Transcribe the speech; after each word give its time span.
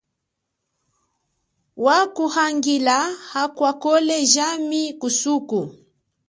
Wakuhangila 1.85 2.97
akwa 3.41 3.71
khole 3.81 4.17
jami 4.33 4.81
kusuku. 5.01 5.59